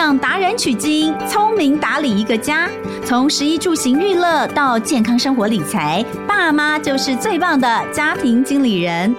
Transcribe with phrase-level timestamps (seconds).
[0.00, 2.70] 向达人取经，聪明打理一个家。
[3.04, 9.14] 从食衣住行娱乐到健康生活理财，爸妈就是最棒的家庭经理人。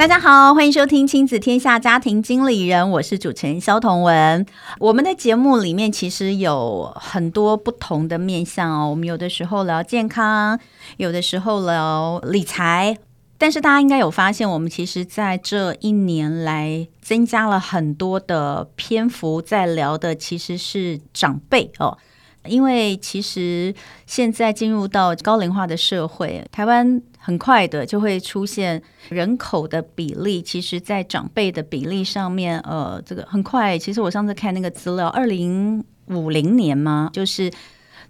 [0.00, 4.46] 大家好，欢迎收听《亲子天下家庭经理人》，我是主持人萧同文。
[4.78, 10.58] 我们的节目里面其实有很多不同的面向哦，我们有的时候聊健康，
[10.96, 12.96] 有的时候聊理财。
[13.36, 21.98] 但是大家应该有发现，我们其实在这一年来增加了很多的篇幅，在聊的其实是长辈哦。
[22.46, 23.74] 因为其实
[24.06, 33.78] 现在进入到高龄化的社会，台湾很快的就会出现人口的比例，其实，在长辈的比例上面，呃，这个很快。
[33.78, 37.50] 其实我上次看那个资料，二零五零年嘛，就是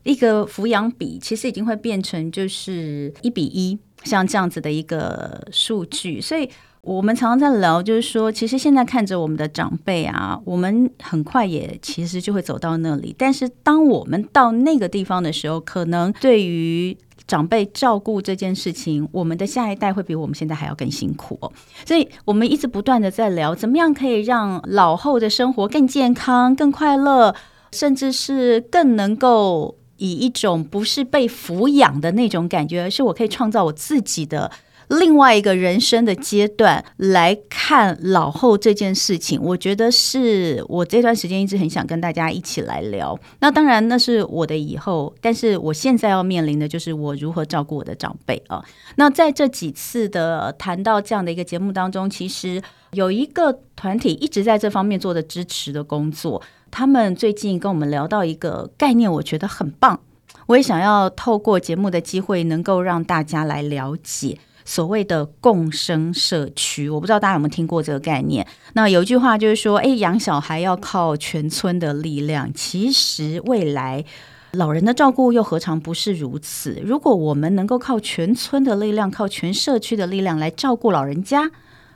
[0.04, 6.48] 一个抚养比，其实已经会变成就是一比一，像这样子的一个数据，所以。
[6.82, 13.14] 我们常常在聊，就是说，其实现在看着我们的长辈啊，我们很快也其实就会走到那里。
[13.18, 16.96] 但是，当我们到那个地方的时候，可能对于
[17.30, 21.52] 长辈照顾这件事情，我们的下一代会比我们现在还要更辛苦哦。
[21.86, 27.32] 所以，我们一直不断的在聊，怎么样可以让老后的生活更健康、更快乐，
[27.70, 34.50] 甚至是更能够以一种不是被抚养的那种感觉，而是我可以创造我自己的。
[34.90, 43.18] 另外一个人生的阶段来看老后这件事情，我觉得是我这段时间一直很想跟大家一起来聊。
[43.38, 48.64] 那当然那是我的以后，但是我现在要面临的就是我如何照顾我的长辈啊。
[48.96, 52.60] 那在这几次的谈到这样的一个节目当中，其实
[52.90, 56.42] 有一个团体一直在这方面做的支持的工作。
[56.72, 60.00] 他们最近跟我们聊到一个概念，我觉得很棒。
[60.46, 64.38] 我也想要透过节目的机会，能够让大家来了解。
[64.70, 68.46] 所谓的共生社区，我不知道大家有没有听过这个概念。
[68.74, 72.48] 那有一句话就是说，哎，养小孩要靠全村的力量。
[72.54, 74.04] 其实未来
[74.52, 76.80] 老人的照顾又何尝不是如此？
[76.84, 81.50] 如果我们能够靠全村的力量，靠全社区的力量来照顾老人家，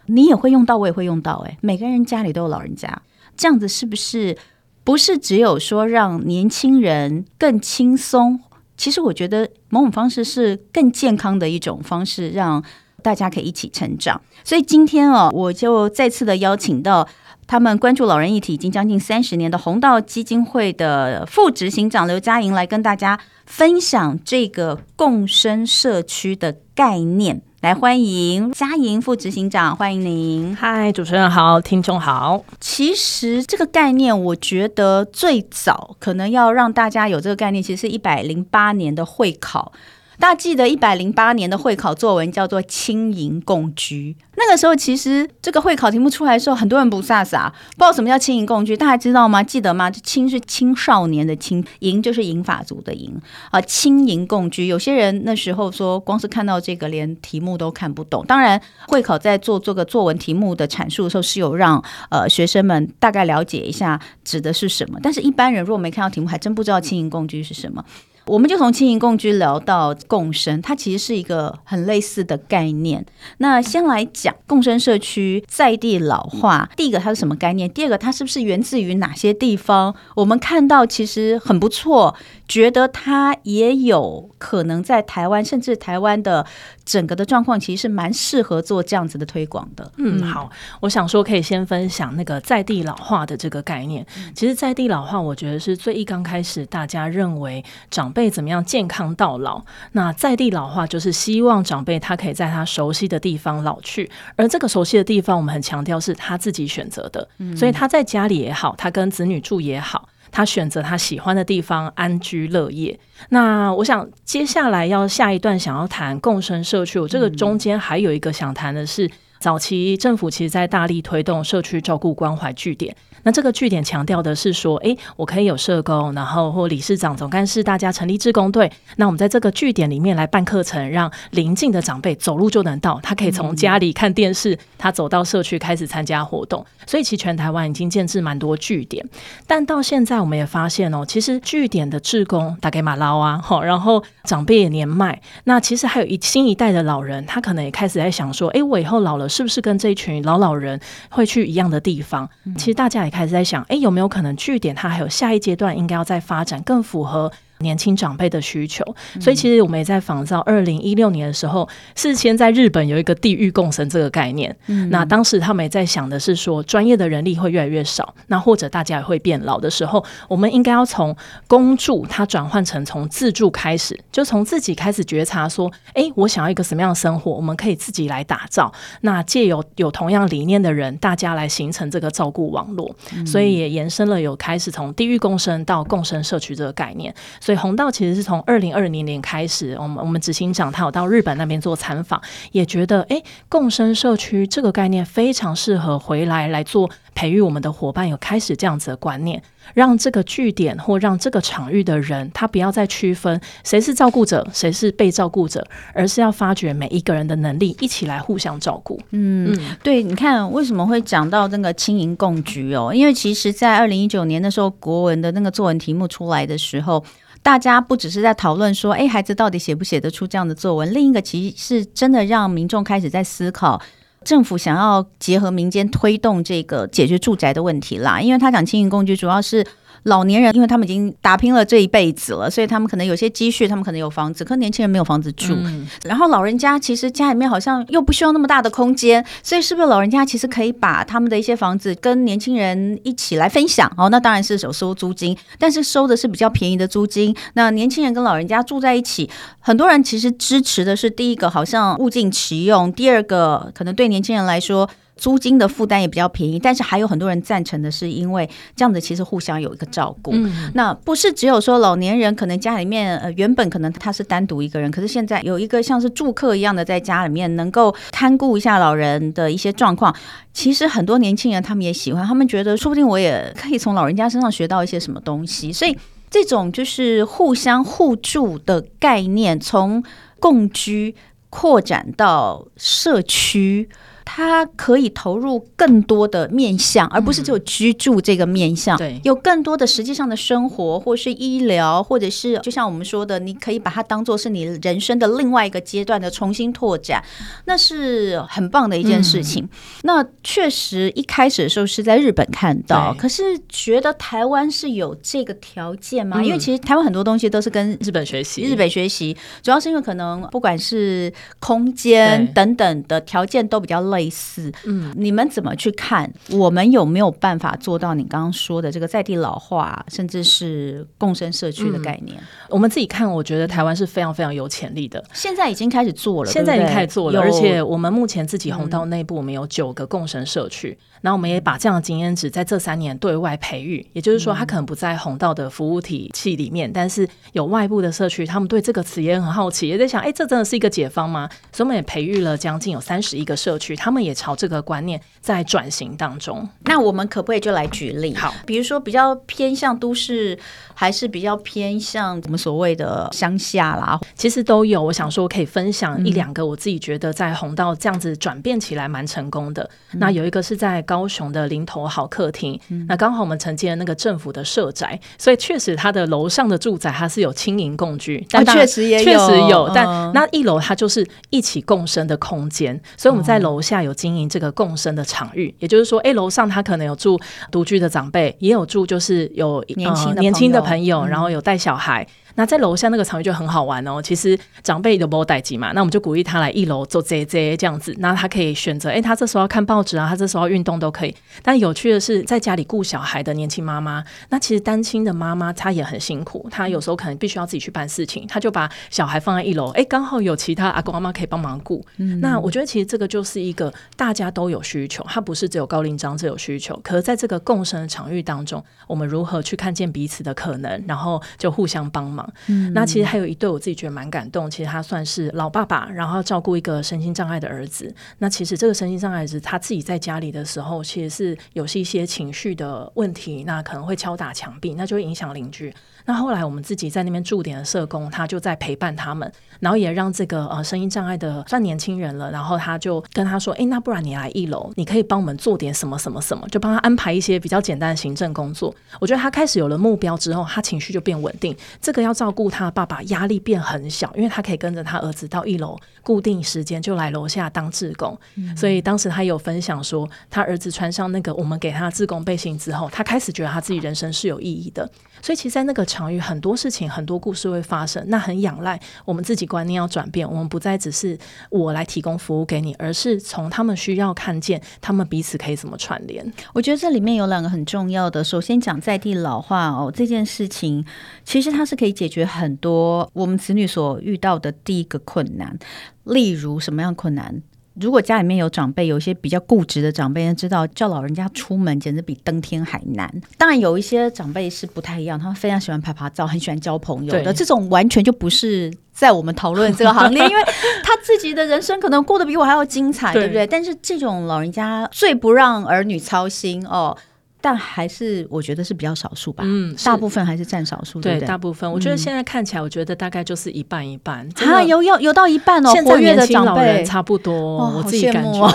[0.07, 1.45] 你也会用到，我也会用到。
[1.47, 3.03] 哎，每个人家里都有老人家，
[3.37, 4.37] 这样子是不是
[4.83, 8.41] 不是只有说让年轻人更轻松？
[8.77, 12.63] 其实我觉得某种方式是更健康的一种方式，让
[13.03, 14.21] 大家可以一起成长。
[14.43, 17.07] 所以今天哦，我就再次的邀请到
[17.47, 27.41] 他们关注老人议题已经将近三十年的弘道基金会的副执行长刘佳莹来跟大家分享这个共生社区的概念。
[27.61, 30.55] 来，欢迎嘉莹副执行长，欢迎您。
[30.55, 32.45] 嗨，主持人好，听众好。
[32.61, 39.73] 其实这个概念，我觉得最早可能要让大家有这个概念，其实是一百零八年的会考。
[40.19, 44.17] 大家记得一百零八年的会考作文叫做“青银共居”。
[44.37, 48.77] 那个时候，其实这个会考题目出来的时候，很多人不飒飒，不知道什么叫“青银共居”。
[48.77, 49.43] 大家知道吗？
[49.43, 53.15] 记得吗？“青”是青少年的“青”，“银”就是银发族的“银”
[53.51, 53.61] 啊。
[53.63, 58.25] “青银共居”，有些人那时候说，光是看到这个，连题目都看不懂。
[58.27, 64.99] 当然，会考在做这个作文题目的阐述的时候，是有让呃学生们大概了解一下指的是什么。
[65.03, 67.85] 但是，一般人如果没看到题目，还真不知道“青银共居”是什么。
[68.27, 73.05] 我们就从轻盈共居聊到共生，它其实是一个很类似的概念。
[73.39, 77.71] 那先来讲共生社区在地老化，第一个它是什么概念？
[77.71, 79.95] 第二个它是不是源自于哪些地方？
[80.17, 82.15] 我们看到其实很不错。
[82.47, 86.45] 觉得它也有可能在台湾，甚至台湾的
[86.85, 89.91] 整个的状况，其实是蛮适合做这样子的推广的。
[89.97, 90.51] 嗯，好，
[90.81, 94.07] 我想说可以先分享那个在地老化的这个概念。
[94.35, 99.63] 其实，在地老化，我觉得是最一刚开始大家认为长辈怎么样健康到老。
[99.93, 107.27] 那在地老化就是希望长辈他可以在他熟悉的地方老去，而这个熟悉的地方，我们很强调是他自己选择的。
[107.57, 110.09] 所以他在家里也好，他跟子女住也好。
[110.35, 112.99] 他选择他喜欢的地方安居乐业。
[113.29, 119.09] 那我想接下来要下一段想要谈共生社区，我这个中间还有一个想谈的是，
[119.45, 122.97] 早期政府其实在大力推动社区照顾关怀据点。
[123.25, 128.71] 那这个据点强调的是说，诶，我可以有社工，然后或理事长、总干事，大家成立志工队。
[128.97, 136.65] 那我们在这个据点里面来办课程，让邻近的长辈走路就能到，他可以从家里看电视，他走到社区开始参加活动。
[136.87, 139.07] 所以其实全台湾已经建置蛮多据点，
[139.47, 150.79] 但到现在我们也发现哦，其实据点的志工大概马捞啊，好，然后长辈也年迈，那其实还有一新一代的老人，他可能也开始在想说，诶，我以后老了是不是跟这一群老老人
[151.11, 152.29] 会去一样的地方？
[152.57, 158.85] 其实大家也开始在想，哎，有没有可能据点它还有下一阶段应该要再发展更符合年轻长辈的需求。
[159.21, 164.55] 所以其实我们也在仿照二零一六年的时候，事先在日本有一个地域共生这个概念。
[164.91, 171.17] 那当时他们也在想的是说，专业的人力会越来越少，那或者大家也会变老的时候，我们应该要从
[171.47, 178.73] 公助它转换成从自助开始，就从自己开始觉察说，哎，我想要一个什么样的生活，我们可以自己来打造。
[179.03, 182.95] 那借由有同样理念的人，大家来形成这个照顾网络，
[183.27, 187.15] 所以也延伸了有开始从地域共生到共生社区这个概念。
[187.45, 192.19] 所以弘道其实是从二零二零年开始，我们我们执行长他有到日本那边做参访，
[192.53, 199.43] 也觉得哎，共生社区这个概念非常适合回来来做培育我们的伙伴，有开始这样子的观念。
[199.73, 209.01] 让这个据点或让这个场域的人，他不要再区分谁是照顾者，谁是被照顾者，而是要发掘每一个人的能力，一起来互相照顾。
[209.11, 212.93] 嗯，对，你看为什么会讲到那个轻盈共居哦？
[212.95, 217.05] 因为其实，在二零一九年的时候，国文的那个作文题目出来的时候，
[217.43, 220.93] 大家不只是在讨论说，哎，孩子到底写不写得出这样的作文？
[220.93, 223.81] 另一个其实是真的让民众开始在思考。
[224.25, 229.65] 政府想要结合民间推动这个解决住宅的问题啦，因为他讲轻盈工具主要是。
[230.03, 235.55] 老年人，因为他们已经打拼了这一辈子了，所以他们可能有些积蓄，他们可能有房子，可年轻人没有房子住。
[235.55, 243.91] 嗯、然后老人家其实家里面好像又不需要那么大的空间，所以是不是老人家其实可以把他们的一些房子跟年轻人一起来分享？
[243.97, 247.35] 哦，那当然是有收租金，但是收的是比较便宜的租金。
[247.55, 249.31] 那年轻人跟老人家住在一起，
[249.61, 254.89] 很多人其实支持的是第一个，好像物尽其用；第二个，可能对年轻人来说。
[255.17, 260.33] 租金的负担也比较便宜，但是还有很多人赞成的是，因为这样子其实互相有一个照顾。
[260.35, 270.15] 嗯、那不是只有说老年人可能家里面呃原本可能他是单独一个人，可是现在有一个像是住客一样的在家里面能够看顾一下老人的一些状况。
[270.53, 275.73] 其实很多年轻人他们也喜欢，他们觉得说不定我也可以从老人家身上学到一些什么东西。
[275.73, 275.97] 所以
[276.29, 280.03] 这种就是互相互助的概念，从
[280.41, 281.15] 共居
[281.51, 283.89] 扩展到社区。
[284.25, 288.97] 它可以投入更多的面向，而不是只有居住这个面向。
[288.97, 297.23] 对，有更多的实际上的生活，或是医疗，或者是就像我们说的，你可以把它当做是你人生的另外一个阶段的重新拓展，
[297.67, 299.65] 那是很棒的一件事情。
[299.65, 299.69] 嗯、
[300.05, 306.39] 那确实一开始的时候是在日本看到，可是觉得台湾是有这个条件吗？
[306.41, 314.14] 嗯、因为其实台湾很多东西都是跟日本学习，日本学习，主要是因为可能不管是空间等等的条件都比较。
[314.15, 316.33] 类似，嗯，你们怎么去看？
[316.51, 322.39] 我们有没有办法做到你刚刚说的这个在地老化，甚至是共生社区的概念？
[322.39, 325.23] 嗯，我们自己看，我觉得台湾是非常非常有潜力的。
[325.33, 330.97] 现在已经开始做了，现在已经开始做了，而且我们目前自己红道内部，我们有九个共生社区。
[331.25, 341.49] 然后我们也把这样的经验值在这三年对外培育，也就是说，他可能不在红道的服务体系里面，但是有外部的社区，他们对这个词也很好奇，也在想，哎，这真的是一个解方吗？
[341.73, 346.69] 所以我们也培育了将近有三十一个社区，他们也朝这个观念在转型当中。
[346.83, 348.35] 那我们可不可以就来举例？
[348.35, 350.59] 好，比如说比较偏向都市，
[350.93, 354.21] 还是比较偏向我们所谓的乡下啦？
[354.35, 355.03] 其实都有。
[355.03, 359.89] 我想说，我可以分享一两个我自己觉得在红道这样子转变起来蛮成功的。
[360.13, 369.91] 嗯、那有一个是在高雄的林头好客厅，嗯、那刚好我们承接了那个政府的社宅，所以确实它的楼上的住宅它是有轻盈共居，但确实也有，确实有。
[369.95, 377.39] 但那一楼它就是一起共生的空间，所以我们在楼下有经营这个共生的场域，也就是说，哎，楼上它可能有住
[377.71, 382.27] 独居的长辈，也有住就是有年轻年轻的朋友，然后有带小孩。
[382.55, 384.21] 那在楼下那个场域就很好玩哦。
[384.23, 388.15] 其实长辈都没有待机嘛，那我们就鼓励他来一楼做 J J 这样子。
[388.19, 391.35] 那他可以选择，哎，他这时候要看报纸啊，他这时候要运动都可以。
[391.63, 402.05] 但有趣的是，在家里顾小孩的年轻妈妈，那其实单亲的妈妈她也很辛苦，她有时候可能必须要自己去办事情，她就把小孩放在一楼，哎，刚好有其他阿公阿妈可以帮忙顾。
[402.19, 406.99] 嗯、那我觉得其实这个就是一个大家都有需求，它不是只有高龄长者有需求。
[407.03, 412.44] 可是在这个共生的场域当中，我们如何去看见彼此的可能，然后就互相帮忙。
[412.67, 414.71] 嗯、那其实还有一对，我自己觉得蛮感动。
[414.71, 418.13] 其实他算是老爸爸，然后照顾一个身心障碍的儿子。
[418.39, 425.95] 那其实这个身心障碍儿子他自己在家里的时候，其实是有是一些情绪的问题，那可能会敲打墙壁，那就会影响邻居。
[426.27, 429.51] 那后来我们自己在那边驻点的社工，他就在陪伴他们，
[429.81, 441.77] 然后也让这个呃声音障碍的算年轻人了，然后他就跟他说：“诶，那不然你来一楼，你可以帮我们做点什么什么什么，就帮他安排一些比较简单的行政工作。”我觉得他开始有了目标之后，他情绪就变稳定。
[442.01, 448.39] 这个要照顾他爸爸，压力变很小，因为他可以跟着他儿子到一楼，固定时间就来楼下当志工。
[448.55, 455.09] 嗯、所以当时他有分享说，他儿子穿上那个我们给他的志工背心之后，他开始觉得他自己人生是有意义的。
[455.45, 458.25] 所以其实，在那个场域，很多事情、很多故事会发生。
[458.29, 466.51] 那很仰赖我们自己观念要转变，我们不再只是我来提供服务给你，而是从他们需要看见他们彼此可以怎么串联。
[466.73, 471.05] 我觉得这里面有两个很重要的，首先讲在地老化哦，这件事情
[471.45, 475.79] 其实它是可以解决很多我们子女所遇到的第一个困难，
[476.23, 477.63] 例如什么样困难？
[478.01, 483.33] 如果家里面有长辈，有一些比较固执的长辈，知道叫老人家出门简直比登天还难。
[483.57, 487.53] 当然，有一些长辈是不太一样，他们非常喜欢拍拍照，很喜欢交朋友的。
[487.53, 490.63] 这种完全就不是在我们讨论这个行列，因为
[491.05, 493.67] 他自己的人生可能过得比我还要精彩，对，对不对？
[493.67, 497.17] 但是这种老人家最不让儿女操心哦。
[497.65, 501.91] 但还是我觉得是比较少数吧，嗯，大部分还是占少数，对，大部分。
[501.91, 504.47] 我觉得现在看起来，我觉得大概就是一半一半。
[504.67, 507.55] 啊，有有有到一半哦，现在年轻老人差不多，
[507.97, 508.69] 我自己感觉，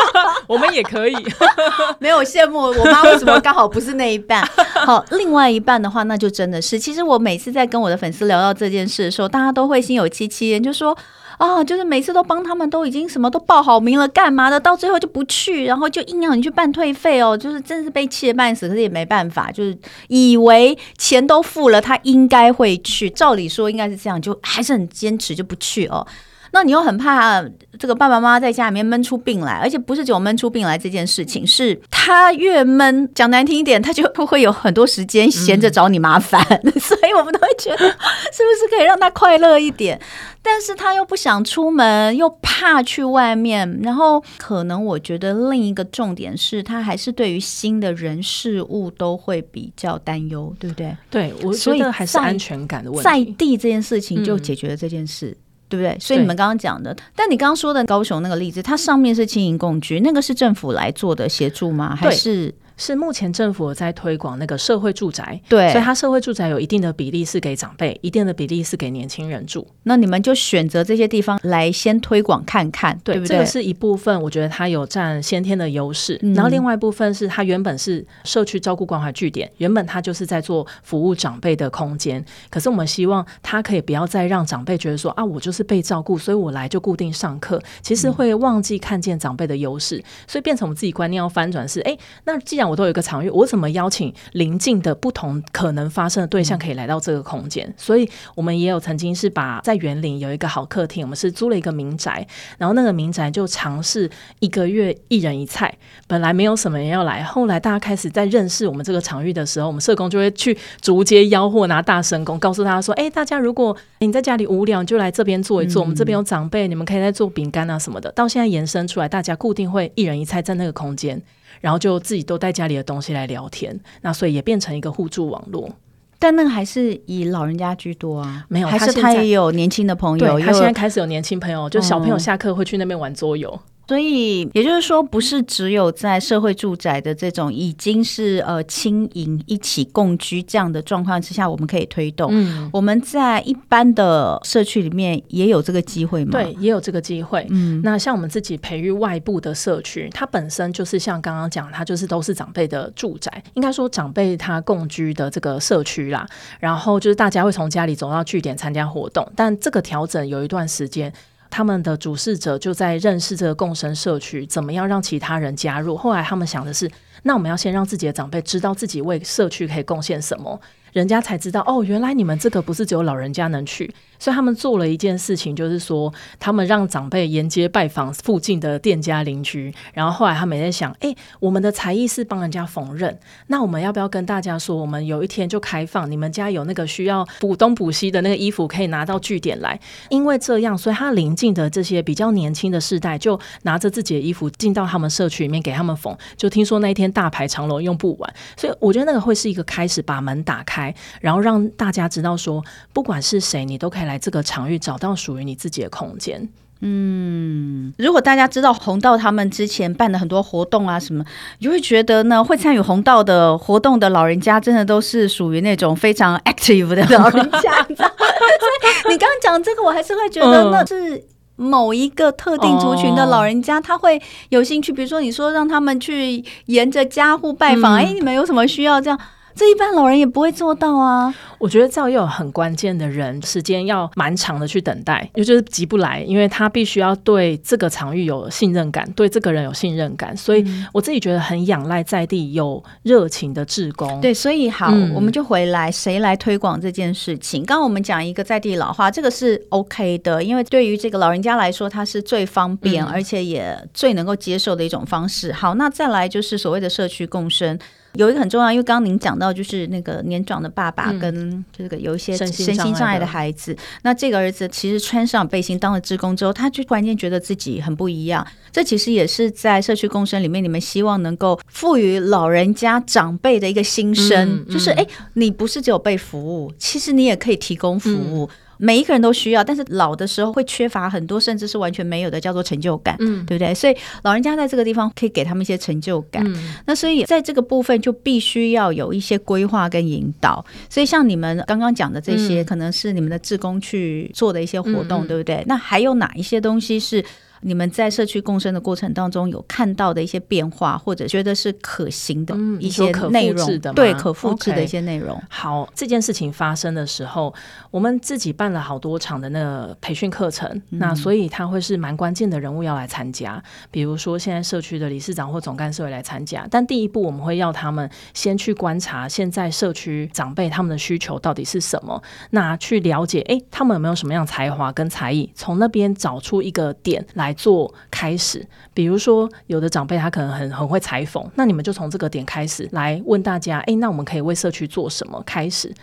[0.48, 1.14] 我们也可以。
[2.00, 4.42] 没有羡慕我妈，为什么刚好不是那一半？
[4.86, 6.78] 好，另外一半的话，那就真的是。
[6.78, 10.96] 其实我每次在跟我的粉丝聊到这件事的时候，大家都会心有戚戚，就说。
[11.40, 14.60] 啊，就是每次都帮他们，都已经什么都报好名了，干嘛的？
[14.60, 19.74] 到最后就不去，然后就硬要你去办退费哦，就是真是被气得半死，可是也没办法，就是
[20.08, 26.06] 以为钱都付了，他应该会去，照理说应该是这样，就还是很坚持就不去哦。
[26.52, 27.42] 那你又很怕
[27.78, 40.00] 这个爸爸妈妈在家里面闷出病来，而且不是只有闷出病来这件事情，是他越闷，讲难听一点，他就会有很多时间闲着找你麻烦，嗯、 所以我们都会觉得是不是可以让他快乐一点？
[40.42, 50.96] 但是他又不想出门，又怕去外面，然后可能我觉得另一个重点是他还是对于新的人事物都会比较担忧，对不对？
[51.10, 53.04] 对，我觉得还是安全感的问题。
[53.04, 55.28] 在地这件事情就解决了这件事。
[55.28, 55.36] 嗯
[55.70, 55.96] 对不对？
[55.98, 61.96] 所以你们刚刚讲的，但你刚刚说的高雄那个例子，它上面是经营共居，那个是政府来做的协助吗？
[61.96, 62.52] 还是？
[62.80, 69.66] 是目前政府在推广那个社会住宅，对，所以它社会住宅有一定的比例是给长辈，一定的比例是给年轻人住。
[69.82, 73.36] 那你们就选择这些地方来先推广看看，对，对不对？
[73.36, 76.18] 这个是一部分，我觉得它有占先天的优势。
[76.22, 76.32] 嗯。
[76.32, 82.24] 然后另外一部分是它原本是社区照顾关怀据点，原本它就是在做服务长辈的空间。
[82.48, 91.94] 可是我们希望它可以不要再让长辈觉得说啊，我就是被照顾，所以我来就固定上课，其实会忘记看见长辈的优势，所以变成我们自己观念要翻转是，哎，
[92.24, 97.72] 那既然我都有一个场域，我怎么邀请邻近的不同可能发生的对象可以来到这个空间？
[97.76, 104.08] 所以我们也有曾经是把在园林有一个好客厅，我们是租了一个民宅，然后那个民宅就尝试
[104.38, 121.20] 一个月一人一菜，本来没有什么人要来，后来大家开始在认识我们这个场域的时候，我们社工就会去逐街吆喝，拿大声公告诉大家说：“哎，大家如果你在家里无聊，你就来这边坐一坐，我们这边有长辈，你们可以在做饼干啊什么的。”到现在延伸出来，大家固定会一人一菜在那个空间。
[121.60, 125.70] 然后就自己都带家里的东西来聊天，那所以也变成一个互助网络。
[126.18, 130.38] 但那个还是以老人家居多啊，没有，还是他也有年轻的朋友。
[130.38, 133.58] 他现在开始有年轻朋友，就小朋友下课会去那边玩桌游。
[133.90, 142.30] 哦所以也就是说，不是只有在社会住宅的这种已经是呃轻盈一起共居这样的状况之下，我们可以推动。
[142.32, 146.30] 嗯，我们在一般的社区里面也有这个机会吗？
[146.30, 147.44] 对，也有这个机会。
[147.50, 156.24] 嗯，那像我们自己培育外部的社区，它本身就是像刚刚讲，它就是都是长辈的住宅，应该说长辈他共居的这个社区啦。
[156.60, 161.12] 然后就是大家会从家里走到据点参加活动，但这个调整有一段时间。
[161.50, 165.96] 他们的主事者就在认识这个共生社区，怎么样让其他人加入？
[165.96, 166.90] 后来他们想的是，
[167.24, 170.58] 那我们要先让自己的长辈知道自己为社区可以贡献什么，
[170.92, 173.92] 人家才知道哦，原来你们这个不是只有老人家能去。
[174.20, 183.16] 所以他们做了一件事情，就是说他们让长辈沿街拜访附近的店家邻居，然后后来他们也在想，哎，我们的才艺是帮人家缝纫，
[183.48, 202.62] 那我们要不要跟大家说，我们有一天就开放，你们家有那个需要补东补西的那个衣服，可以拿到据点来，因为这样，所以他邻近的这些比较年轻的世代就拿着自己的衣服进到他们社区里面给他们缝，就听说那一天大排长龙用不完，所以我觉得那个会是一个开始，把门打开，然后让大家知道说，
[202.92, 204.20] 不管是谁，你都可以来来。
[204.20, 206.46] 这个场域找到属于你自己的空间。
[206.82, 211.24] 嗯，如果大家知道红道他们之前办的很多活动啊什么，
[211.58, 217.86] 你就会觉得呢，会参与红道的活动的老人家，真的都是属于那种非常 active 的老人家。
[219.08, 221.22] 你刚刚讲这个，我还是会觉得那是
[221.56, 224.92] 某一个特定族群的老人家，他会有兴趣。
[224.92, 229.18] 比如说，你说让他们去沿着家户拜访，哎、嗯，你们有什么需要这样？
[229.60, 231.34] 这一般老人也不会做到啊。
[231.58, 240.64] 我觉得这要有很关键的人，时间要蛮长的去等待，也就是急不来，因为他必须要对这个场域有信任感，对这个人有信任感，所以
[240.94, 244.18] 我自己觉得很仰赖在地有热情的志工。
[244.22, 247.62] 对，所以好，嗯、我们就回来，谁来推广这件事情？
[247.62, 255.52] 刚刚我们讲一个在地老化，这个是 OK 的，因为对于这个老人家来说，他是最方便，嗯、而且也最能够接受的一种方式。
[255.52, 257.78] 好，那再来就是所谓的社区共生。
[258.12, 263.30] 有一个很重要，因为刚刚您讲到，就是那个年长的爸爸跟这个有一些身心障碍的。
[263.30, 268.44] 孩子，那这个儿子其实穿上背心当了志工之后，他就突然间觉得自己很不一样。
[268.72, 278.50] 这其实也是在社区共生里面，你们希望能够赋予老人家长辈的一个心声，嗯嗯、就是哎，你不是只有被服务，其实你也可以提供服务。
[278.80, 283.74] 嗯每一个人都需要，但是老的时候会缺乏很多，甚至是完全没有的，叫做成就感，嗯，对不对？
[283.74, 286.42] 所以老人家在这个地方可以给他们一些成就感。
[286.46, 290.64] 嗯，那所以在这个部分就必须要有一些规划跟引导。
[290.88, 295.62] 所以像你们刚刚讲的这些，可能是你们的志工去做的一些活动，嗯，对不对？
[295.66, 297.24] 那还有哪一些东西是？
[297.62, 305.36] 你们在社区共生的过程当中，有看到的一些变化，或者觉得是可行的一些内容，嗯、对，可复制的一些内容。
[305.36, 305.42] Okay.
[305.48, 307.52] 好，这件事情发生的时候，
[307.90, 313.62] 我们自己办了好多场的那个培训课程，嗯、那所以他会是蛮关键的人物要来参加。
[313.90, 327.49] 比如说，现在社区的理事长或总干事会来参加，但第一步我们会要他们先去观察现在社区长辈他们的需求到底是什么，那去了解，哎，他们有没有什么样才华跟才艺，从那边找出一个点来。
[327.54, 335.42] 做开始，比如说有的长辈他可能很很会裁缝，那你们就从这个点开始来问大家，哎，那我们可以为社区做什么？
[335.46, 335.94] 开始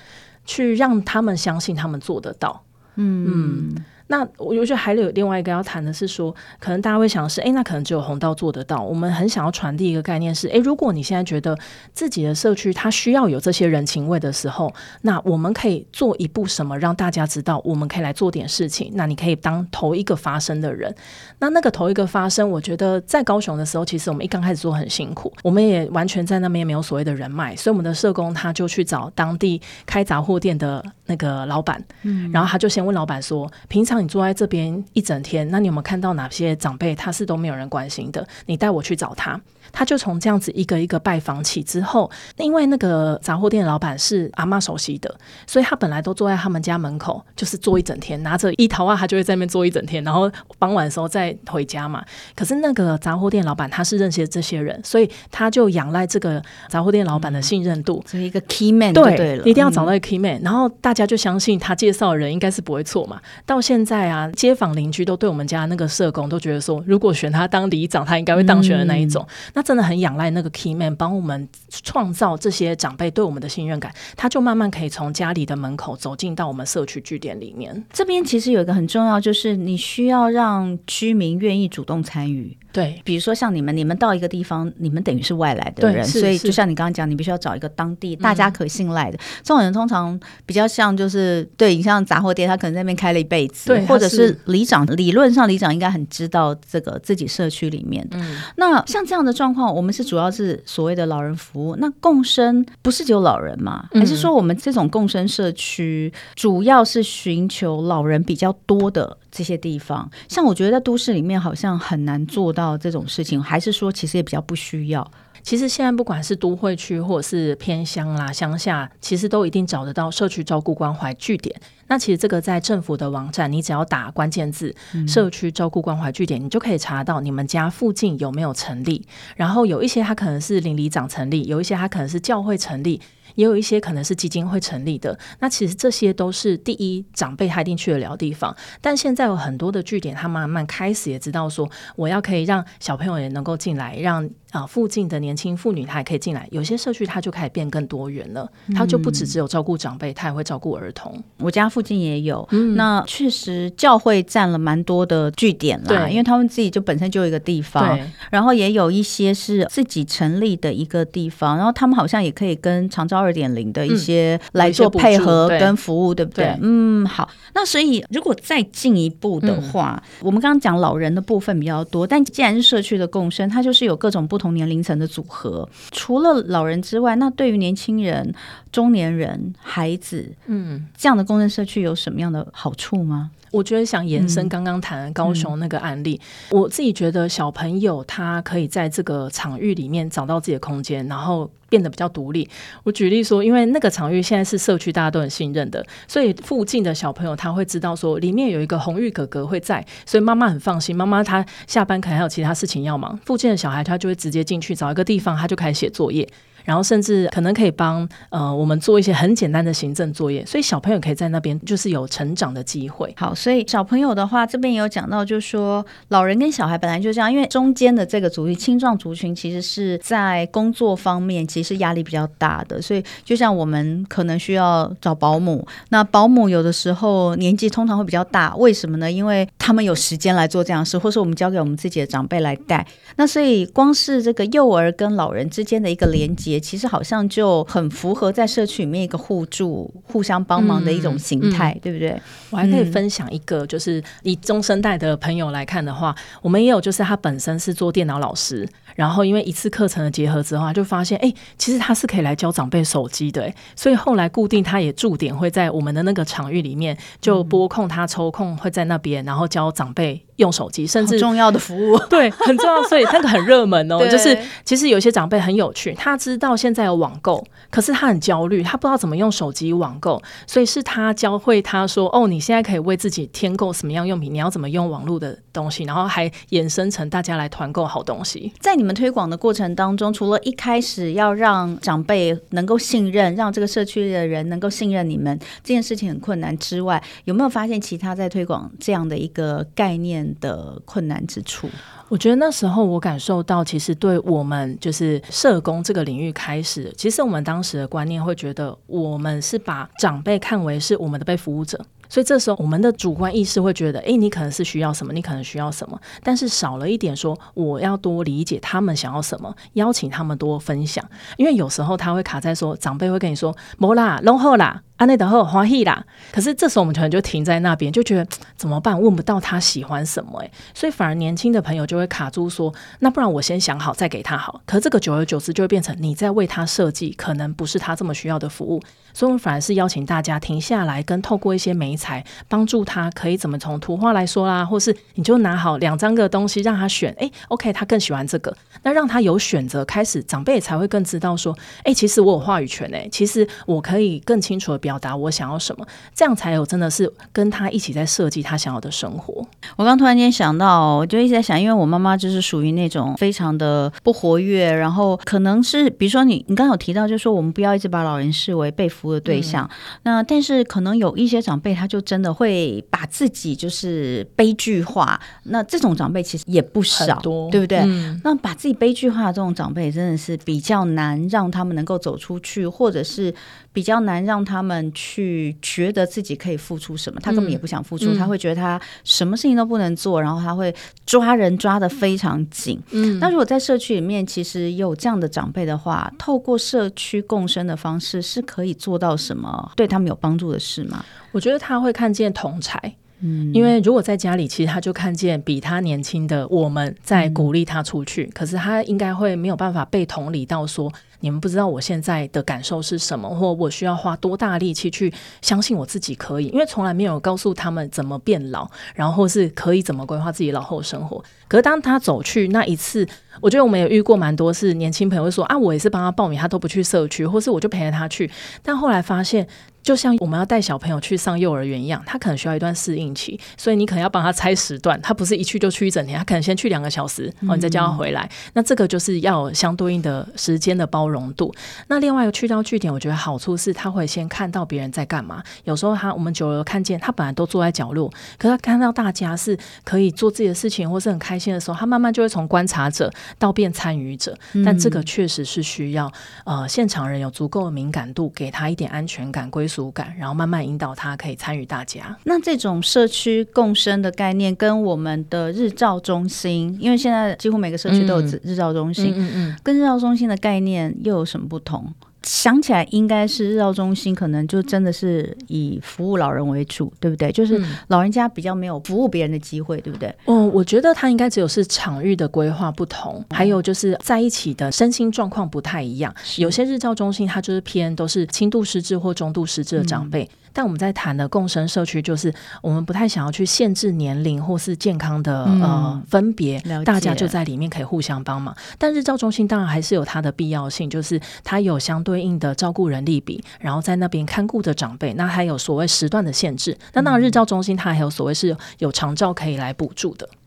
[0.45, 2.63] 去让他们相信他们做得到，
[2.95, 3.73] 嗯。
[3.75, 8.81] 嗯那我觉得还有另外一个要谈的是说，可能大家会想的是，哎，那可能只有红道做得到。
[8.81, 11.57] 我们很想要传递一个概念是，哎，如果你现在觉得
[11.93, 18.91] 自己的社区它需要有这些人情味的时候，那我们可以做一步什么，让大家知道我们可以来做点事情。
[18.95, 20.93] 那你可以当头一个发声的人。
[21.39, 34.83] 那那个头一个发声，我觉得在高雄的时候，其实我们一刚开始做很辛苦，我们也完全在那边没有所谓的人脉，所以我们的社工他就去找当地开杂货店的那个老板，嗯，然后他就先问老板说，平常你坐在这边。
[34.93, 38.27] 一整天，那你有没有看到哪些长辈他是都没有人关心的？
[38.45, 39.39] 你带我去找他。
[39.71, 45.13] 他就从这样子一个一个拜访起之后，因为那个杂货店的老板是阿嬷熟悉的，
[45.45, 52.03] 所以他本来都坐在他们家门口，就是坐一整天，拿着一桃啊，他就会在那边坐一整天，然后傍晚的时候再回家嘛。
[52.35, 63.19] 可是那个杂货店老板他是认识这些人，所以他就仰赖这个杂货店老板的信任度，是、嗯、一个 key man 对，对了，一定要找到一个 key man，、嗯、然后大家就相信他介绍的人应该是不会错嘛。
[63.45, 69.25] 到现在啊，街坊邻居都对我们家那个社工都觉得说，如果选他当里长，他应该会当选的那一种。
[69.53, 77.83] 嗯、那真的很仰赖那个 key man 帮我们创造这些长辈对我们的信任感，他就慢慢可以从家里的门口走进到我们社区据点里面。
[77.91, 82.55] 这边其实有一个很重要，就是你需要让居民愿意主动参与。
[82.71, 89.17] 对，比如说像你们，你们到一个地方，你们等于是外来的人，所以就像你刚刚讲，你必须要找一个当地大家可信赖的。
[89.17, 98.07] 嗯、这种人通常比较像就是对你像杂货店，他可能在那边开了一辈子，对，或者是里长，理论上里长应该很知道这个自己社区里面。
[98.11, 101.75] 嗯，那像这样的状况，我们是主要是所谓的老人服务。
[101.77, 103.87] 那共生不是只有老人嘛？
[103.93, 109.17] 还是说我们这种共生社区主要是寻求老人比较多的？
[109.37, 115.11] 这些地方，像我觉得在都市里面好像很难做到这种事情，还是说其实也比较不需要。
[115.43, 121.55] 其实现在不管是都会区或者是偏乡啦、乡下，其实都一定找得到社区照顾关怀据点。
[121.87, 124.75] 那其实这个在政府的网站，你只要打关键字
[125.07, 129.07] “社区照顾关怀据点”，你就可以查到你们家附近有没有成立。
[129.37, 132.99] 然后有一些它可能是邻里长成立，有一些它可能是教会成立。
[133.37, 138.53] 也有一些可能是基金会成立的，那其实这些都是第一长辈他一定去得了地方。
[138.81, 144.27] 但现在有很多的据点，他慢慢开始也知道说，我要可以让小朋友也能够进来，让。
[144.51, 151.21] 啊，附近的年轻妇女她也可以进来，有些社区它就开始变更多元了，它就不只只有照顾长辈，它也会照顾儿童。
[151.39, 157.99] 我家附近也有，嗯、那确实教会占了蛮多的据点啦，对因为他们自己就本身就有一个地方，
[158.31, 166.45] 然后也有一些是自己成立的一个地方，然后他们好像也可以跟长照二点零的一些来做配合跟服务，对不对？
[166.45, 167.29] 对嗯，好。
[167.53, 174.37] 那所以如果再进一步的话，嗯、我们刚刚讲老人的部分比较多，但既然是社区的共生，它就是有各种不。
[174.37, 178.31] 不同年龄层的组合，除了老人之外，那对于年轻人、
[178.71, 183.31] 中年人、孩子，嗯，这样的共生社区有什么样的好处吗？
[183.51, 192.47] 我觉得想延伸刚刚谈高雄那个案例，嗯、我自己觉得小朋友他可以在这个场域里面找到自己的空间，然后变得比较独立。
[192.83, 200.95] 我举例说，因为那个场域现在是社区，大家都很信任的，所以附近的小朋友他会知道说里面有一个红玉哥哥会在，所以妈妈很放心。
[200.95, 206.27] 妈妈她下班可能还有其他事情要忙，附近的小孩他就会直接进去找一个地方，他就开始写作业。
[206.67, 213.13] 然后甚至可能可以帮呃我们做一些很简单的行政作业，所以小朋友可以在那边就是有成长的机会。
[213.15, 229.09] 好，所以小朋友的话，这边也有讲到，就是说老人跟小孩本来就这样，因为中间的这个族群青壮族群其实是在工作方面其实压力比较大的，所以就像我们可能需要找保姆，那保姆有的时候年纪通常会比较大，为什么呢？
[229.09, 236.56] 因为他们有时间来做这样事，或是我们交给我们自己的长辈来带，那所以光是这个幼儿跟老人之间的一个连接。
[236.59, 242.19] 其实好像就很符合在社区里面一个互助、互相帮忙的一种形态，对不对？
[242.49, 260.26] 我还可以分享一个，就是以中生代的朋友来看的话，我们也有，就是他本身是做电脑老师，然后因为一次课程的结合之后，就发现，哎，其实他是可以来教长辈手机的，所以后来固定他也驻点会在我们的那个场域里面，就拨空他抽空会在那边，然后教长辈。
[260.37, 263.99] 用手机，甚至重要的服务， 对，很重要，所以那个很热门哦。
[264.09, 291.67] 就是其实有些长辈很有趣，他知道现在有网购，可是他很焦虑，他不知道怎么用手机网购，所以是他教会他说：“哦，你现在可以为自己添购什么样用品，你要怎么用网络的东西，然后还衍生成大家来团购好东西。”在你们推广的过程当中，除了一开始要让长辈能够信任，让这个社区的人能够信任你们，这件事情很困难之外，有没有发现其他在推广这样的一个概念的困难之处，
[292.09, 311.03] 我觉得那时候我感受到，其实对我们就是社工这个领域开始，其实我们当时的观念会觉得，我们是把长辈看为是我们的被服务者，所以这时候我们的主观意识会觉得，哎，你可能是需要什么，你可能需要什么，但是少了一点说，我要多理解他们想要什么，邀请他们多分享，
[311.37, 314.83] 因为有时候他会卡在说，长辈会跟你说，莫啦，弄好啦。
[314.97, 316.03] 啊，那等会欢喜啦。
[316.31, 318.99] 可是这时候我们可能就停在那边，就觉得怎么办？
[318.99, 324.59] 问不到他喜欢什么，诶，所以反而年轻的朋友就会卡住说，那不然我先想好再给他好。
[324.65, 328.81] 可这个久而久之就会变成你在为他设计，可能不是他这么需要的服务。
[329.13, 344.86] 所以我们反而是邀请大家停下来，跟透过一些媒材帮助他，可以怎么从图画来说啦，或是你就拿好两张个东西让他选，诶，OK，他更喜欢这个，那让他有选择，开始长辈才会更知道说，诶，其实我有话语权，诶，其实我可以更清楚的。
[344.87, 349.45] 表达我想要什么，这样才有真的是跟他一起在设计他想要的生活。
[349.75, 359.69] 我刚突然间想到，我就一直在想，因为我妈妈就是属于那种非常的不活跃，然后可能是比如说你你刚刚有提到，就是说我们不要一直把老人视为被服务的对象。
[359.69, 365.19] 嗯、那但是可能有一些长辈，他就真的会把自己就是悲剧化。
[365.43, 367.79] 那这种长辈其实也不少，多对不对？
[367.79, 373.35] 嗯、那把自己悲剧化的这种长辈，真的是比较难让他们能够走出去，或者是
[373.73, 374.76] 比较难让他们。
[374.93, 380.73] 去觉得自己可以付出什么，他根本也不想付出，嗯、他会觉得他什么事情都不能做，然后他会
[381.05, 382.81] 抓人抓的非常紧。
[382.91, 391.05] 嗯，那如果在社区里面，其实有这样的长辈的话，透过社区共生的方式，是可以做到什么对他们有帮助的事吗？
[391.31, 392.77] 我觉得他会看见同侪，
[393.19, 400.91] 嗯，因为如果在家里，其实他就看见比他年轻的我们在鼓励他出去，嗯、可是他应该会没有办法被同理到说。
[401.19, 411.17] 你们不知道我现在的感受是什么，或我需要花多大力气去相信我自己可以，因为从来没有告诉他们怎么变老，然后或是可以怎么规划自己老后生活。
[411.47, 413.03] 可是当他走去那一次，
[413.41, 418.29] 我觉得我们也遇过蛮多是年轻朋友会说啊，我也是帮他报名，他都不去社区，或是我就陪着他去，
[418.61, 419.47] 但后来发现。
[419.87, 428.23] 就像我们要带小朋友去上幼儿园一样，他可能需要一段适应期，所以你可能要帮他拆时段，他不是一去就去一整天，他可能先去两个小时，然后你再叫他回来。
[428.23, 431.55] 嗯、那这个就是要有相对应的时间的包容度。
[431.87, 435.41] 那另外一个去到据点，我觉得好处是他会先看到别人在干嘛。
[435.63, 444.37] 有时候他我们久了看见他本来都坐在角落，可他看到大家是可以做自己的事情或是很开心的时候，他慢慢就会从观察者到变参与者。
[444.65, 446.11] 但这个确实是需要
[446.43, 449.76] 呃现场人有足够的敏感度，给他一点安全感归属。
[449.91, 452.17] 感，然后慢慢引导他可以参与大家。
[452.23, 461.93] 那这种社区共生的概念，跟我们的日照中心，因为现在几乎每个社区都有日照中心，嗯嗯，嗯嗯嗯跟日照中心的概念又有什么不同？
[462.27, 467.31] 想起来应该是日照中心，可能就真的是以服务老人为主，对不对？
[467.31, 470.13] 就是老人家比较没有服务别人的机会，对不对？
[470.25, 476.13] 嗯，我觉得他应该只有是场域的规划不同，还有就是在一起的身心状况不太一样。
[476.35, 480.23] 有些日照中心它就是偏都是轻度失智或中度失智的长辈。
[480.23, 488.57] 嗯但我们在谈的共生社区，就是我们不太想要去限制年龄或是健康的、嗯、呃分别，大家就在里面可以互相帮忙。
[488.79, 496.75] 但日照中心当然还是有它的必要性，就是它有相对应的照顾人力比，然后在那边看顾着长辈，那还有所谓时段的限制。
[496.91, 500.27] 那当然日照中心它还有所谓是有长照可以来补助的。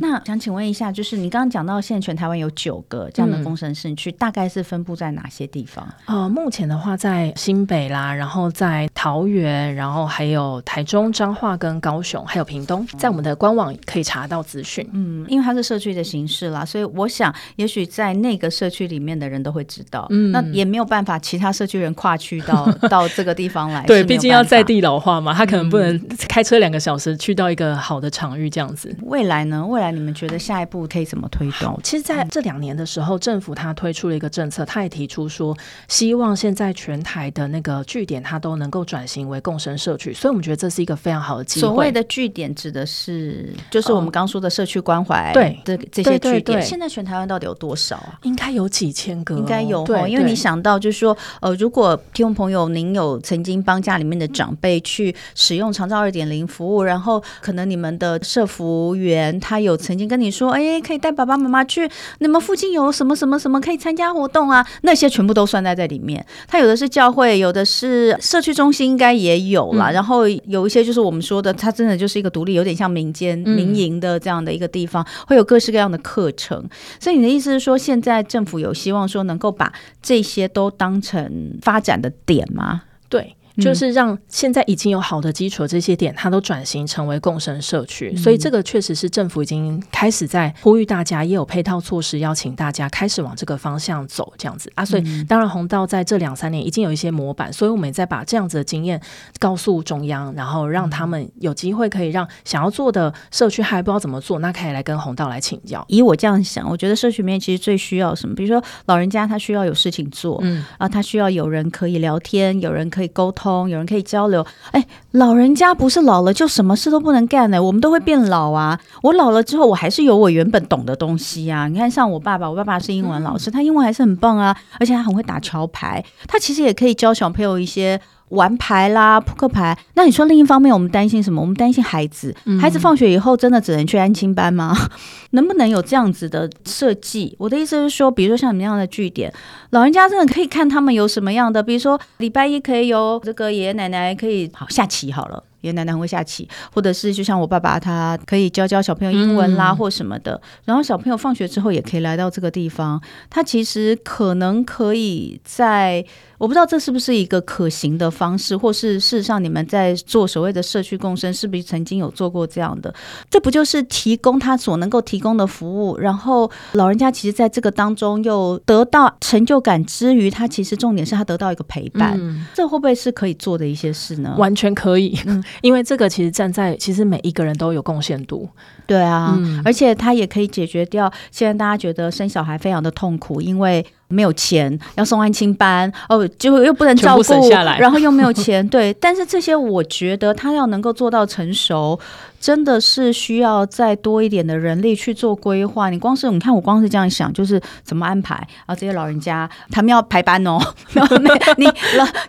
[0.00, 5.86] 那想请问一下，就是你刚刚讲到，现在全台湾有九个这样的共生社区，大概是分布在哪些地方？
[6.06, 14.88] 呃，目前的话，在新北啦，然后在桃园，然后还有台中、彰化跟高雄，还有屏东，在我们的官网可以查到资讯。
[14.92, 20.06] 嗯，因为它是社区的形式啦，所以我想，也许在那个社区里面的人都会知道。
[20.08, 23.84] 嗯，那也没有办法，其他社区人跨区到 到这个地方来。
[23.84, 28.96] 对，毕竟要在地老化嘛，他可能不能开车两个小时去到一个好的场域这样子。
[29.02, 29.64] 为未来呢？
[29.66, 31.78] 未来你们觉得下一步可以怎么推动？
[31.82, 35.56] 其实，在这两年的时候，政府他推出了一个政策，他也提出说，
[35.88, 40.12] 希望现在全台的那个据点，它都能够转型为共生社区。
[40.12, 41.66] 所以，我们觉得这是一个非常好的机会。
[41.66, 46.62] 所谓的据点指的是，就是我们刚说的社区关怀，对这这些据点。
[46.62, 48.18] 现在全台湾到底有多少啊？
[48.22, 49.84] 应该有几千个，应该有。
[49.84, 59.56] 对，因为你想到就是说，呃，如果听众朋友您有曾经帮家里面的长辈去使用长照二点零服务，然后可能你们的社服员他。
[59.56, 64.66] 他有曾经跟你说，哎，可以带爸爸妈妈去，你们附近有什么什么什么可以参加活动啊？
[64.82, 66.22] 那些全部都算在这里面。
[66.46, 69.90] 他有的是教会，有的是社区中心，应该也有啦。
[69.90, 76.68] 嗯、然后有一些就是我们说的，它真的就是一个独立，有点像民间民营的这样的一个地方，嗯、会有各式各样的课程。
[77.00, 82.82] 所以你的意思是说，现在政府有希望说能够把这些都当成发展的点吗？
[83.08, 83.36] 对。
[83.58, 94.84] 就是让现在已经有好的基础这些点，它都转型成为共生社区，嗯、所以这个确实是政府已经开始在呼吁大家，也有配套措施邀请大家开始往这个方向走，这样子啊。
[94.84, 99.00] 所以当然红道在这两三年已经有一些模板，所以我们也在把这样子的经验
[99.38, 105.84] 告诉中央，然后让他们有机会可以让想要做的社区还不知道怎么做，那可以来跟红道来请教。
[105.88, 108.34] 以我这样想，我觉得社区里面其实最需要什么？
[108.34, 114.26] 比如说老人家他需要有事情做，嗯啊，他需要有人可以聊天，有人可以沟通，有人可以交。
[114.28, 117.62] 流，哎，老人家不是老了就什么事都不能干呢？
[117.62, 118.78] 我们都会变老啊。
[119.02, 121.68] 我老了之后，我还是有我原本懂的东西啊。
[121.68, 126.04] 你看，像我爸爸，我爸爸是英文老师，他英文还是很棒啊，而且他很会打桥牌。
[126.26, 128.00] 他其实也可以教小朋友一些。
[128.30, 129.78] 玩牌啦，扑克牌。
[129.94, 131.40] 那你说另一方面，我们担心什么？
[131.40, 134.76] 我们担心孩子，孩子放学以后真的只能去安亲班吗？
[134.76, 134.90] 嗯、
[135.32, 137.34] 能不能有这样子的设计？
[137.38, 139.32] 我的意思是说，比如说像你们这样的据点，
[139.70, 145.42] 老人家真的可以看他们有什么样的，比如说礼拜一可以有这个爷爷奶奶可以好下棋好了。
[145.62, 150.34] 爷爷奶奶很会下棋，或者是就像我爸爸，他可以教教小朋友英文啦，或什么的。
[150.34, 153.00] 嗯、然后小朋友放学之后也可以来到这个地方。
[153.30, 156.04] 他其实可能可以在，
[156.38, 162.94] 我不知道这是不是一个可行的方式，或是事实上你们在做所谓的社区共生，是不是曾经有做过这样的？
[163.30, 172.16] 这不就是提供他所能够提供的服务，然后老人家其实在这个当中又得到成就感之余，他其实重点是他得到一个陪伴。
[172.20, 174.34] 嗯、这会不会是可以做的一些事呢？
[174.38, 175.18] 完全可以。
[175.26, 178.48] 嗯因为这个其实站在其实每一个人都有贡献度，
[178.86, 188.94] 对啊，嗯、而且它也可以解决掉现在大家觉得生小孩非常的痛苦，因为没有钱要送安亲班哦，就又不能照顾， 然后又没有钱，对。
[188.94, 191.98] 但是这些我觉得他要能够做到成熟，
[192.46, 195.90] 真的是需要再多一点的人力去做规划。
[195.90, 198.72] 你光是你看，我光是这样想，就是怎么安排啊？
[198.72, 200.56] 这些老人家他们要排班哦，
[201.58, 201.68] 你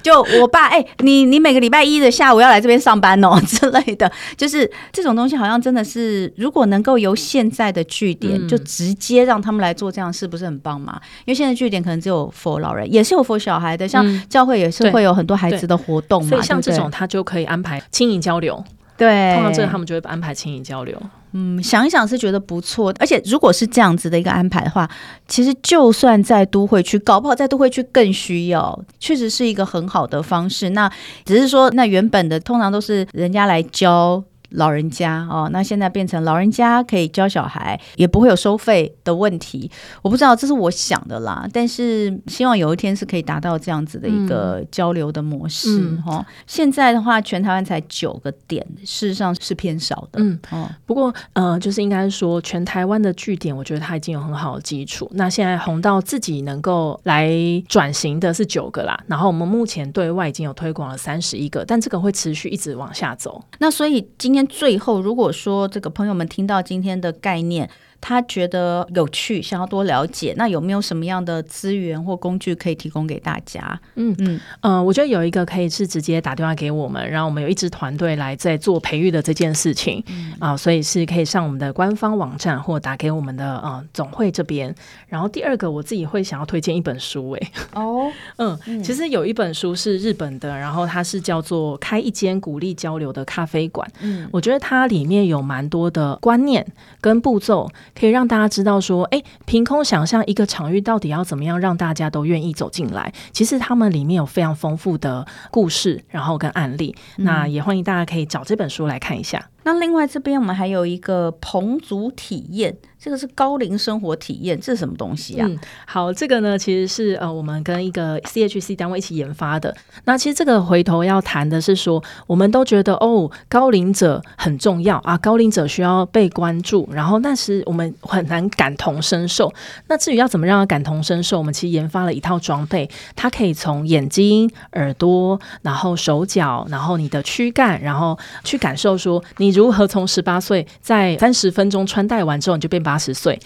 [0.01, 10.99] 就我爸哎，你 你每个礼拜一的下午要来这边上班哦之类的，就是这种东西好像真的是，如果能够由现在的据点、嗯、就直接让他们来做这样，是不是很棒嘛？
[11.25, 18.65] 因为现在据点可能只有 for 老人，也是有 for 小孩的，像教会也是会有很多孩子的活动嘛，所以像这种他就可以安排亲营交流。
[18.97, 20.99] 对，通常这个他们就会安排亲营交流。
[21.33, 24.89] 嗯，想一想是觉得不错，而且如果是这样子的一个安排的话，
[25.27, 30.71] 其实就算在都会区，搞不好在都会区更需要，确实是一个很好的方式。
[30.71, 30.91] 那
[31.25, 34.23] 只是说，那原本的通常都是人家来教。
[34.51, 39.69] 老人家哦，那现在变成老人家可以教小孩，也不会有收费的问题。
[40.01, 46.25] 我不知道，这是我想的啦，但是希望有一天是可以达到这样子的一个交流的模式哈、嗯嗯。
[46.45, 50.21] 现在的话，全台湾才九个点，事实上是偏少的。
[50.21, 55.09] 嗯哦，不过呃，就是应该说，全台湾的据点，我觉得它已经有很好的基础。
[55.13, 57.29] 那现在红到自己能够来
[57.67, 63.43] 转型的是九个啦，然后我们目前对外已经有推广了三十一个，但这个会持续一直往下走。
[63.59, 73.79] 那所以今天最后，如果说这个朋友们听到今天的概念，他觉得有趣，想要多了解，那有没有什么样的资源或工具可以提供给大家？
[73.95, 84.73] 嗯嗯呃，我觉得有一个可以是直接打电话给我们，然后我们有一支团队来在做培育的这件事情啊、嗯呃，所以是可以上我们的官方网站或打给我们的呃总会这边。
[85.07, 93.87] 然后第二个，我自己会想要推荐一本书、欸，哎哦， 嗯，其实有一本书是日本的，然后它是叫做《开一间鼓励交流的咖啡馆》。
[94.01, 96.65] 嗯，我觉得它里面有蛮多的观念
[97.01, 97.69] 跟步骤。
[97.97, 103.11] 可以让大家知道说，哎，凭空想象一个场域到底要怎么样让大家都愿意走进来？
[103.31, 106.95] 其实他们里面有非常丰富的故事，然后跟案例。
[107.17, 109.43] 嗯、那也欢迎大家可以找这本书来看一下。
[109.67, 112.77] 那另外这边我们还有一个棚组体验。
[112.99, 115.47] 这个是高龄生活体验，这是什么东西啊？
[115.85, 119.73] 好，这个呢其实是呃我们跟一个 CHC 单位一起研发的。
[120.05, 129.53] 那其实这个回头要谈的是说，我们都觉得哦高龄者很重要啊，高龄者需要被关注，然后但是我们很难感同身受。
[129.87, 143.37] 那至于要怎么让他感同身受，我们其实研发了一套装备，它可以从眼睛、耳朵，然后手脚，然后你的躯干，然后去感受说你如何从十八岁在三十分钟穿戴完之后你就变八十岁，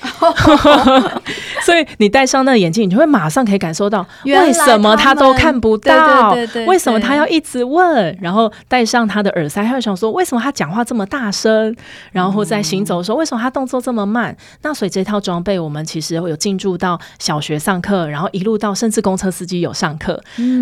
[1.64, 6.36] 所以你戴上那个眼镜，你就会马上可以感受到为什么他都看不到，
[6.68, 11.74] 为什么他要一直问，然后戴上他的耳塞，他会想说为什么他讲话这么大声，
[12.12, 14.36] 然后在行走的时候为什么他动作这么慢？
[14.64, 20.22] 那所以这套装备我们其实会有进驻到小学上课，然后一路到甚至公车司机有上课。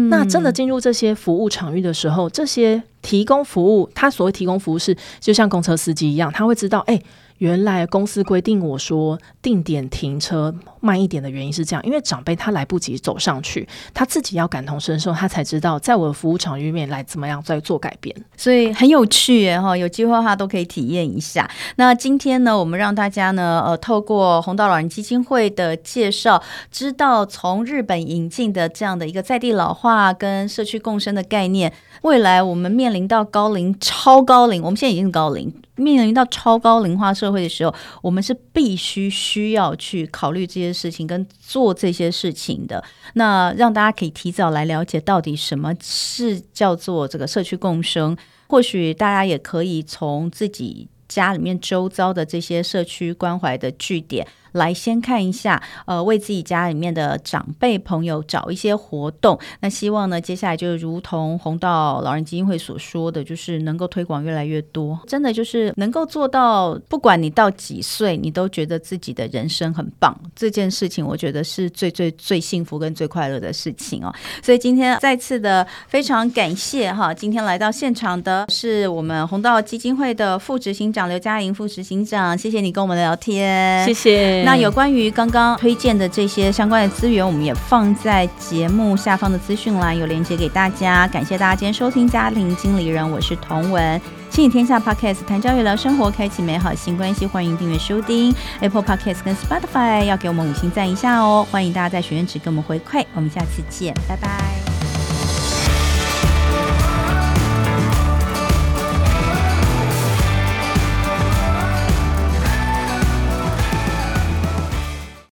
[0.10, 7.02] 那真的进入这些服务场域的时候，这些提供服务，他所谓提供服务是就像公车司机一样，他会知道，哎。
[7.40, 21.50] 原来公司规定我说定点停车慢一点的原因是这样，因为长辈他来不及走上去，他自己要感同身受，他才知道在我的服务场域面来怎么样再做改变，所以很有趣耶哈，有机会的话都可以体验一下。
[21.76, 31.72] 那今天呢，我们让大家呢，呃，透过红道老人基金会的介绍，知道从日本引进的这样的一个在地老化跟社区共生的概念，
[32.02, 35.54] 未来我们面临到高龄、超高龄，我们现在已经是高龄。
[35.80, 42.84] 面临到超高龄化社会的时候，我们是必须需要去考虑这些事情跟做这些事情的。
[43.14, 48.16] 那让大家可以提早来了解到底什么是叫做这个社区共生，
[48.48, 54.28] 或许大家也可以从自己家里面周遭的这些社区关怀的据点。
[54.54, 59.40] 来先看一下，呃，为自己家里面的长辈朋友找一些活动。
[59.62, 65.00] 那希望呢，接下来就如同红道老人基金会所说的，就是能够推广越来越多。
[65.08, 70.18] 真的就是能够做到，不管你到几岁，你都觉得自己的人生很棒。
[70.36, 74.14] 这件事情，我觉得是最最最幸福跟最快乐的事情哦。
[74.42, 84.39] 所以今天再次的非常感谢哈，今天来到现场的是我们红道基金会的副执行长刘嘉玲副执行长，谢谢你跟我们聊天，谢谢。
[84.44, 91.08] 那有关于刚刚推荐的这些相关的资源，我们也放在节目下方的资讯栏有连接给大家。
[91.08, 101.46] 感谢大家今天收听家庭经理人，我是童文，亲子天下 Podcast 谈教育聊生活，开启美好新关系，欢迎订阅收听 Apple Podcast 跟 Spotify，要给我们五星赞一下哦。
[101.52, 104.79] 欢迎大家在许愿池给我们回馈，我们下次见，拜拜。